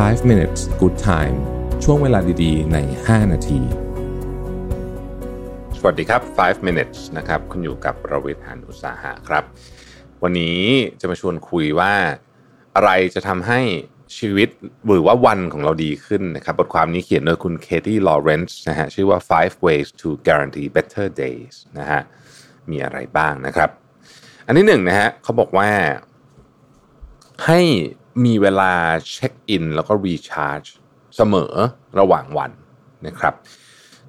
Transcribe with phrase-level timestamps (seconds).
[0.00, 1.36] 5 minutes good time
[1.84, 3.60] ช่วงเวลาดีๆ ใน 5 นาที
[5.78, 9.44] สวัสดีครับ 5 minutes นะครับ คุณอยู่กับประวิทย์หันอุตสาหะครับ
[10.22, 10.60] วันนี้
[11.00, 11.94] จะมาชวนคุยว่า
[12.76, 13.60] อะไรจะทำให้
[14.18, 14.48] ชีวิต
[14.86, 22.00] หรือว่าวันของเราดีขึ้นนะครับ บทความนี้เขียนโดยคุณเคที่ลอเรนซ์นะฮะชื่อว่า five ways to guarantee better days นะฮะ
[22.70, 23.70] มีอะไรบ้างนะครับ
[24.46, 25.70] อันที่หนึ่งนะฮะเขาบอกว่า
[27.46, 27.60] ให้
[28.24, 28.72] มีเวลา
[29.12, 30.62] เช็คอินแล้วก็รีชาร์จ
[31.16, 31.52] เสมอ
[32.00, 32.50] ระหว่างวัน
[33.06, 33.34] นะครับ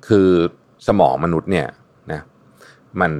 [0.07, 0.29] คือ
[0.87, 1.67] สมองมนุษย์เนี่ย
[2.11, 2.21] นะ
[3.01, 3.11] มัน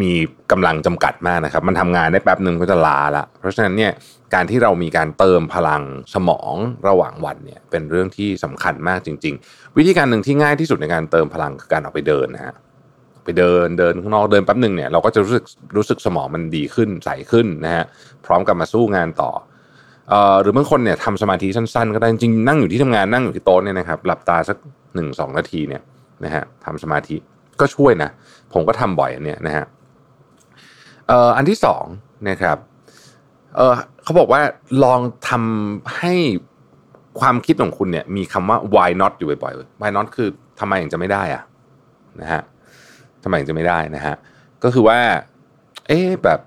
[0.00, 0.12] มี
[0.52, 3.92] กำลังจำกัดมากนะครับ มันทำงานได้แป๊บหนึ่งก็จะลาละ เพราะฉะนั้นเนี่ย
[4.34, 5.82] การที่เรามีการเติมพลัง
[6.14, 6.54] สมอง
[6.88, 12.54] ระหว่างวันเนี่ยเป็นเรื่องที่สำคัญมากจริง ๆ วิธีการหนึ่งที่ง่ายที่สุดในการเติมพลังคือการออกไปเดินนะฮะ
[13.24, 15.44] ไปเดินเดินข้างนอกเดินแป๊บหนึ่งเนี่ยเราก็จะรู้สึก
[15.76, 17.84] รู้สึกสมองมันดีขึ้นใสขึ้นนะฮะ
[18.26, 19.30] พร้อมกับมาสู้งานต่อ
[20.40, 24.56] หรือบางคนเนี่ยทำสมาธิสั้นๆ ก็ได้จริงๆนั่งอยู่ที่ทำงานนั่งอยู่ที่โต๊ะเนี่ยนะครับหลับตาสัก
[24.94, 25.82] หนึ่งสองนาทีเนี่ย
[26.24, 27.16] นะฮะทำสมาธิ
[27.60, 28.10] ก็ช่วยนะ
[28.52, 29.64] ผมก็ทำบ่อยอันเนี่ยนะฮะ
[31.36, 31.84] อันที่สอง
[32.28, 32.56] นะครับ
[33.56, 34.42] เเขาบอกว่า
[34.84, 36.14] ลองทำให้
[37.20, 40.28] ความคิดของคุณเนี่ยมีคำว่า why not อยู่บ่อยๆ why not คือ
[40.60, 41.42] ทำไมถึงจะไม่ได้อะ
[42.20, 42.42] นะฮะ
[43.24, 44.14] ทำไมถึงจะไม่ได้นะฮะ
[44.64, 44.98] ก็คือว่า
[45.88, 46.40] เอ๊แบบ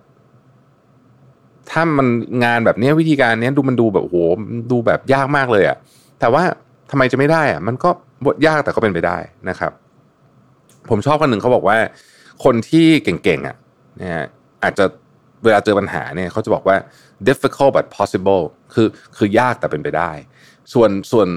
[1.71, 2.07] ถ้ามัน
[2.43, 4.17] งานแบบนี้วิธีการนี้ดูมันดูแบบโห
[4.71, 5.77] ดูแบบยากมากเลยอะ
[6.19, 6.43] แต่ว่า
[6.91, 7.89] ทำไมจะไม่ได้อะมันก็
[8.47, 9.17] ยากแต่ก็เป็นไปได้
[9.49, 9.71] นะครับ
[10.89, 11.77] ผมชอบคนหนึ่งเขาบอกว่า
[12.43, 13.55] คนที่เก่งๆอะ
[14.01, 14.25] นะฮะ
[14.63, 14.85] อาจจะ
[15.43, 16.77] เวลาเจอปัญหาเนี่ยเขาจะบอกว่า
[17.27, 18.41] difficult but possible
[18.73, 20.11] คือคือยากแต่เป็นไปได้
[20.73, 21.27] ส่วนส่วน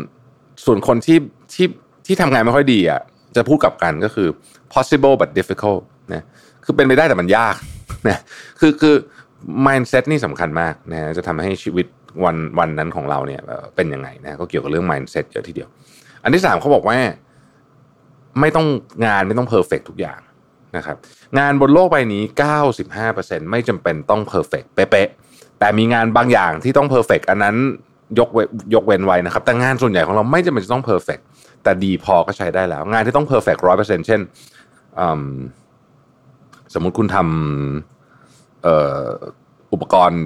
[0.64, 1.18] ส่วนคนที่
[1.54, 1.66] ที่
[2.06, 3.00] ที่ทำงานไม่ค่อยดีอะ
[3.36, 4.28] จะพูดกลับกันก็คือ
[4.74, 5.82] possible but difficult
[6.14, 6.22] นะ
[6.64, 7.56] คือเป็นไปได้แต่มันยาก
[8.08, 8.18] นะ
[8.60, 8.94] คือคือ
[9.66, 11.86] mindset นี่สำคัญมากนะจะทำให้ชีวิต
[12.24, 13.40] วันวันนั้นของเราเนี่ย
[13.76, 15.68] เป็นยังไงนะก็เกี่ยวกับเรื่อง mindset เยอะทีเดียว
[16.22, 16.98] อันที่สามเขาบอกว่า
[18.40, 18.66] ไม่ต้อง
[19.06, 20.20] งานไม่ต้อง perfect ทุกอย่าง
[20.76, 20.96] นะครับ
[21.38, 22.22] งานบนโลกใบนี้
[22.86, 25.08] 95%ไม่จำเป็นต้อง perfect เป๊ะ
[25.60, 27.56] แต่มีงานบางอย่างที่ต้อง perfect อันนั้น
[28.18, 31.18] ยกเว้นยกเว้นไว้นะครับ แต่งานส่วนใหญ่ของเราไม่จำเป็นจะต้อง perfect
[31.62, 34.20] แต่ดีพอก็ใช้ได้แล้ว งานที่ต้อง perfect ร้อยเปอร์เซ็นต์เช่น
[36.74, 37.95] สมมุติคุณทำ
[39.72, 40.22] อุปกรณ์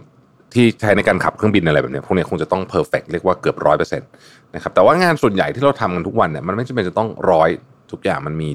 [0.55, 4.09] ที่ใช้ในการขับเครื่องบินอะไรแบบนี้พวกนี้คงจะต้อง perfect เรียกว่าเกือบร้อยเปอร์เซ็นต์
[4.55, 7.51] นะครับแต่ว่างานส่วนใหญ่ที่เราทำกันทุกวันเนี่ยมันไม่จำเป็นจะต้องร้อย
[7.93, 8.49] ทุกอย่างมันมี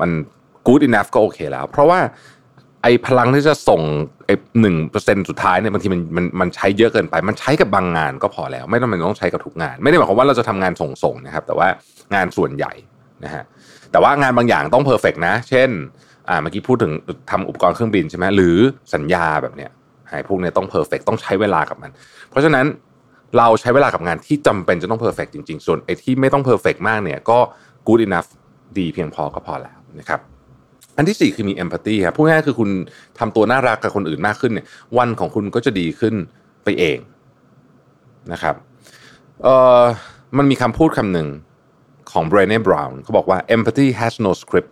[0.00, 0.10] มัน
[0.66, 2.00] good enough ก็โอเคแล้ว เพราะว่า
[2.82, 3.80] ไอ้พลังที่จะส่ง
[4.26, 11.68] ไอ้หนึ่งเปอร์เซ็นสุดท้ายเนี่ยบางทีมันมันมันใช้เยอะเกินไป มันใช้กับบางงานก็พอแล้ว ไม่ต้องมันต้องใช้กับทุกงาน ไม่ได้หมายความว่าเราจะทำงานส่งๆนะครับ แต่ว่า
[12.14, 12.72] งานส่วนใหญ่
[13.24, 13.44] นะฮะ
[13.92, 15.70] แต่ว่างานบางอย่างต้อง perfect นะ เช่น
[16.28, 16.92] อ่าเมื่อกี้พูดถึง
[17.30, 18.56] ทำอุปกรณ์เครื่องบินใช่ไหมหรือ
[18.94, 19.70] สัญญาแบบเนี้ย
[20.08, 21.90] ไอ้พวกเนี้ยต้อง perfect ต้องใช้เวลากับมัน
[22.30, 22.66] เพราะฉะนั้น
[23.38, 27.38] เราใช้เวลากับงานที่จำเป็นจะต้อง perfect จริง ๆ ส่วนไอ้ที่ไม่ต้อง perfect มากเนี่ยก็
[27.88, 28.28] good enough
[28.78, 30.20] ดีเพียงพอก็พอแล้วนะครับ
[30.96, 32.70] อันที่สี่คือมี empathy ครับพูดง่ายคือคุณ
[33.18, 34.66] ทำตัวน่ารักกับคนอื่นมากขึ้นเนี่ย
[34.98, 36.14] วันของคุณก็จะดีขึ้น
[36.64, 36.98] ไปเอง
[38.32, 38.54] นะครับ
[39.42, 39.82] เอ่อ
[40.38, 41.28] มันมีคำพูดคำหนึ่ง
[42.10, 44.70] ของ Brené Brown เขาบอกว่า empathy has no script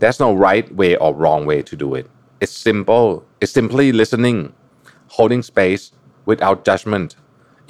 [0.00, 2.06] there's no right way or wrong way to do it
[2.42, 3.06] it's simple
[3.42, 4.38] it's simply listening
[5.16, 5.82] holding space
[6.30, 7.08] without judgment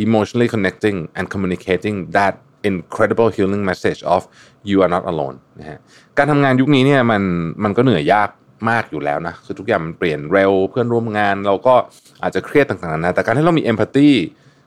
[0.06, 2.34] emotionally connecting and communicating that
[2.70, 4.20] incredible healing message of
[4.68, 5.78] you are not alone นะฮะ
[6.18, 7.22] การทำงานยุคนี้เนี่ยมัน
[7.64, 8.30] มันก็เหนื่อยยาก
[8.70, 11.74] มากอยู่แล้วนะคือทุกอย่างมันเปลี่ยนเร็วเพื่อนร่วมงานเราก็
[12.22, 14.10] อาจจะเครียดต่างๆนะแต่การที่เรามี empathy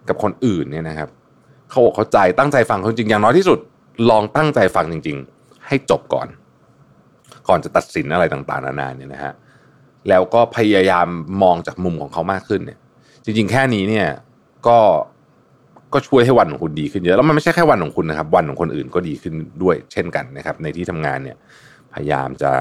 [0.08, 1.10] กับคนอื่นเนี่ยนะครับ
[1.70, 3.60] เขาอกเข้าใจตั้งใจฟังเขาจริงอย่างน้อยที่สุด
[4.10, 6.28] ลองตั้งใจฟังจริง ๆ ให้จบก่อน
[7.48, 9.34] ก่อนจะตัดสินอะไรต่างๆนานาเนี่ยนะฮะ
[10.10, 11.08] แล้วก็พยายาม
[11.44, 12.80] มองจากมุมของเขามากขึ้นเนี่ย
[13.24, 14.08] จริง ๆ แค่นี้เนี่ย
[14.68, 14.80] ก็
[15.94, 19.34] ก็ช่วยให้วันของคุณดีขึ้นเยอะแล้วมันไม่ใช่แค่วันของคุณนะครับ วันของคนอื่นก็ดีขึ้น
[19.64, 21.38] ด้วยเช่นกันนะครับ ในที่ทำงานเนี่ย
[21.94, 22.52] พยายามจะ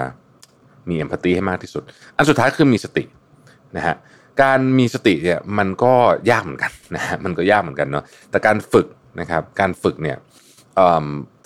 [0.89, 1.83] มีเอมพัตตีให้มากที่สุด
[2.17, 3.05] อันสุดท้ายคือมีสติ
[3.77, 3.95] นะฮะ
[4.43, 5.93] การมีสติเนี่ยมันก็
[6.31, 8.87] ยากเหมือนกันนะฮะมันก็ยากเหมือนกันเนาะแต่การฝึก
[9.21, 10.17] นะครับ การฝึกเนี่ย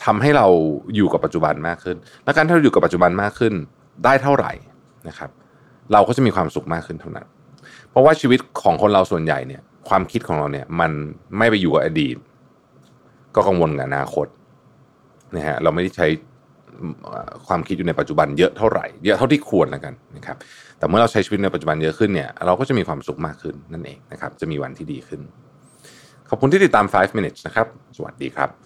[0.07, 0.47] ทำให้เรา
[0.97, 3.55] อยู่กับปัจจุบันมากขึ้น และการที่เราอยู่กับปัจจุบันมากขึ้น
[4.05, 4.53] ได้เท่าไหร่
[5.09, 5.31] นะครับ
[5.93, 7.27] เราก็จะมีความสุขมากขึ้นเท่านั้น
[7.91, 10.93] เพราะว่าชีวิตของคนเราส่วนใหญ่เนี่ย ความคิดของเราเนี่ยมัน
[11.39, 12.17] ไม่ไปอยู่กับอดีต
[13.35, 14.27] ก็กังวลกับอนาคต
[15.37, 16.07] นะฮะเราไม่ได้ใช้
[17.47, 20.37] ความคิดอยู่ในปัจจุบันเยอะเท่าไหร่ เยอะเท่าที่ควรแล้วกันนะครับ
[20.79, 25.21] แต่เมื่อเราใช้ชีวิตในปัจจุบันเยอะขึ้นเนี่ย เราก็จะมีความสุขมากขึ้นนั่นเองนะครับ จะมีวันที่ดีขึ้น
[26.29, 27.67] ขอบคุณที่ติดตาม 5 minutes นะครับ
[27.97, 28.66] สวัสดีครับ